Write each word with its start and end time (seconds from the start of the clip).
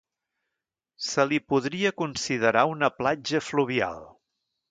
Se 1.07 1.25
li 1.33 1.39
podria 1.53 1.91
considerar 2.03 2.65
una 2.73 2.91
platja 3.01 3.45
fluvial. 3.51 4.05